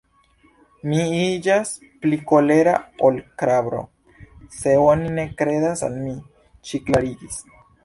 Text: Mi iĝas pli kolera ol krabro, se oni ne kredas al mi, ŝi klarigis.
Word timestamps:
Mi 0.91 1.01
iĝas 1.17 1.73
pli 2.05 2.19
kolera 2.31 2.73
ol 3.09 3.21
krabro, 3.43 3.83
se 4.57 4.75
oni 4.87 5.15
ne 5.21 5.29
kredas 5.43 5.87
al 5.91 6.03
mi, 6.09 6.17
ŝi 6.71 6.85
klarigis. 6.91 7.41